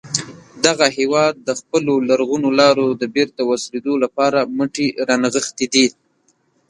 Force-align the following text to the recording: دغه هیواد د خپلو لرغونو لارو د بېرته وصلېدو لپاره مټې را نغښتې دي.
دغه 0.65 0.87
هیواد 0.97 1.33
د 1.47 1.49
خپلو 1.59 1.93
لرغونو 2.09 2.49
لارو 2.59 2.87
د 3.01 3.03
بېرته 3.15 3.41
وصلېدو 3.49 3.93
لپاره 4.03 4.39
مټې 4.57 4.87
را 5.07 5.15
نغښتې 5.23 5.67
دي. 5.73 5.87